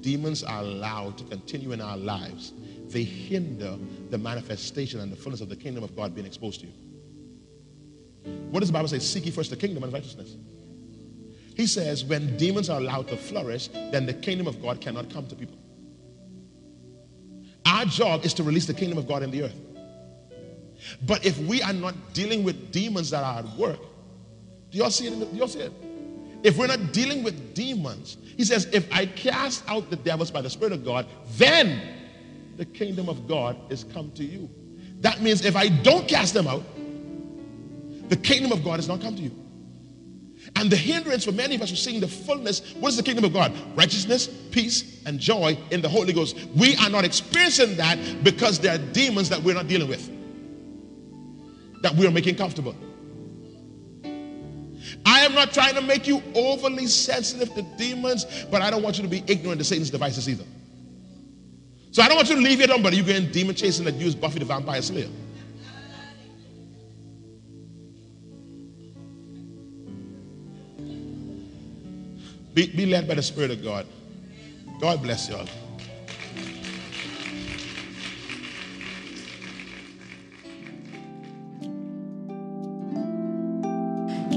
demons 0.00 0.42
are 0.42 0.60
allowed 0.60 1.18
to 1.18 1.24
continue 1.24 1.72
in 1.72 1.80
our 1.80 1.96
lives, 1.96 2.52
they 2.88 3.02
hinder 3.02 3.76
the 4.10 4.18
manifestation 4.18 5.00
and 5.00 5.10
the 5.10 5.16
fullness 5.16 5.40
of 5.40 5.48
the 5.48 5.56
kingdom 5.56 5.82
of 5.84 5.96
God 5.96 6.14
being 6.14 6.26
exposed 6.26 6.60
to 6.60 6.66
you. 6.66 6.72
What 8.50 8.60
does 8.60 8.68
the 8.68 8.72
Bible 8.72 8.88
say? 8.88 8.98
Seek 8.98 9.26
ye 9.26 9.30
first 9.30 9.50
the 9.50 9.56
kingdom 9.56 9.82
and 9.82 9.92
righteousness. 9.92 10.36
He 11.56 11.66
says, 11.66 12.04
when 12.04 12.36
demons 12.36 12.68
are 12.68 12.78
allowed 12.80 13.08
to 13.08 13.16
flourish, 13.16 13.68
then 13.68 14.06
the 14.06 14.14
kingdom 14.14 14.46
of 14.46 14.60
God 14.62 14.80
cannot 14.80 15.10
come 15.10 15.26
to 15.28 15.34
people. 15.34 15.56
Our 17.66 17.84
job 17.84 18.24
is 18.24 18.34
to 18.34 18.42
release 18.42 18.66
the 18.66 18.74
kingdom 18.74 18.98
of 18.98 19.06
God 19.06 19.22
in 19.22 19.30
the 19.30 19.44
earth. 19.44 19.56
But 21.06 21.24
if 21.24 21.38
we 21.38 21.62
are 21.62 21.72
not 21.72 21.94
dealing 22.12 22.42
with 22.42 22.72
demons 22.72 23.10
that 23.10 23.22
are 23.22 23.40
at 23.40 23.56
work, 23.56 23.78
do 24.70 24.78
y'all 24.78 24.90
see 24.90 25.06
it? 25.06 25.18
Do 25.18 25.36
y'all 25.36 25.48
see 25.48 25.60
it? 25.60 25.72
If 26.42 26.56
we're 26.56 26.68
not 26.68 26.92
dealing 26.92 27.22
with 27.22 27.54
demons, 27.54 28.16
he 28.36 28.44
says, 28.44 28.66
if 28.72 28.90
I 28.92 29.06
cast 29.06 29.68
out 29.68 29.90
the 29.90 29.96
devils 29.96 30.30
by 30.30 30.40
the 30.40 30.50
Spirit 30.50 30.72
of 30.72 30.84
God, 30.84 31.06
then 31.36 31.80
the 32.56 32.64
kingdom 32.64 33.08
of 33.08 33.28
God 33.28 33.56
is 33.70 33.84
come 33.84 34.10
to 34.12 34.24
you. 34.24 34.48
That 35.00 35.20
means 35.20 35.44
if 35.44 35.56
I 35.56 35.68
don't 35.68 36.08
cast 36.08 36.34
them 36.34 36.46
out, 36.46 36.62
the 38.08 38.16
kingdom 38.16 38.52
of 38.52 38.64
God 38.64 38.76
has 38.76 38.88
not 38.88 39.00
come 39.00 39.16
to 39.16 39.22
you. 39.22 39.30
And 40.56 40.70
the 40.70 40.76
hindrance 40.76 41.24
for 41.24 41.32
many 41.32 41.54
of 41.54 41.62
us 41.62 41.68
who 41.68 41.74
are 41.74 41.76
seeing 41.76 42.00
the 42.00 42.08
fullness, 42.08 42.74
what 42.74 42.88
is 42.88 42.96
the 42.96 43.02
kingdom 43.02 43.24
of 43.24 43.32
God? 43.32 43.52
Righteousness, 43.76 44.26
peace, 44.26 45.02
and 45.04 45.20
joy 45.20 45.58
in 45.70 45.80
the 45.80 45.88
Holy 45.88 46.12
Ghost. 46.12 46.36
We 46.56 46.76
are 46.76 46.90
not 46.90 47.04
experiencing 47.04 47.76
that 47.76 48.24
because 48.24 48.58
there 48.58 48.74
are 48.74 48.78
demons 48.78 49.28
that 49.28 49.42
we're 49.42 49.54
not 49.54 49.68
dealing 49.68 49.88
with, 49.88 50.10
that 51.82 51.94
we 51.94 52.06
are 52.06 52.10
making 52.10 52.36
comfortable. 52.36 52.74
I 55.04 55.20
am 55.20 55.34
not 55.34 55.52
trying 55.52 55.74
to 55.74 55.80
make 55.80 56.06
you 56.06 56.22
overly 56.34 56.86
sensitive 56.86 57.54
to 57.54 57.62
demons, 57.76 58.26
but 58.50 58.62
I 58.62 58.70
don't 58.70 58.82
want 58.82 58.98
you 58.98 59.02
to 59.02 59.08
be 59.08 59.24
ignorant 59.26 59.60
to 59.60 59.64
Satan's 59.64 59.90
devices 59.90 60.28
either. 60.28 60.44
So 61.90 62.02
I 62.02 62.08
don't 62.08 62.16
want 62.16 62.28
you 62.28 62.36
to 62.36 62.42
leave 62.42 62.60
your 62.60 62.68
home, 62.68 62.82
but 62.82 62.94
you're 62.94 63.04
going 63.04 63.30
demon 63.32 63.54
chasing 63.54 63.84
that 63.86 63.94
use 63.94 64.14
Buffy 64.14 64.38
the 64.38 64.44
Vampire 64.44 64.80
Slayer. 64.82 65.08
Be, 72.54 72.66
be 72.66 72.86
led 72.86 73.06
by 73.06 73.14
the 73.14 73.22
Spirit 73.22 73.50
of 73.50 73.62
God. 73.62 73.86
God 74.80 75.02
bless 75.02 75.28
you 75.28 75.36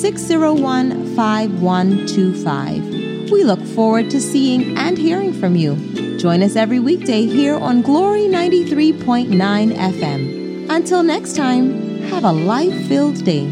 601 0.00 1.16
5125. 1.16 3.30
We 3.30 3.44
look 3.44 3.60
forward 3.60 4.10
to 4.10 4.20
seeing 4.20 4.76
and 4.76 4.98
hearing 4.98 5.32
from 5.32 5.56
you. 5.56 5.74
Join 6.18 6.42
us 6.42 6.54
every 6.54 6.80
weekday 6.80 7.26
here 7.26 7.56
on 7.56 7.80
Glory 7.80 8.28
93.9 8.28 9.72
FM. 9.72 10.68
Until 10.68 11.02
next 11.02 11.34
time, 11.34 12.02
have 12.04 12.24
a 12.24 12.32
life 12.32 12.74
filled 12.88 13.24
day. 13.24 13.46